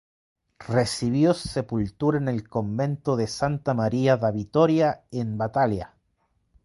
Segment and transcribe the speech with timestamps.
[0.67, 5.93] Recibió sepultura en el convento de Santa María da Vitoria en Batalha.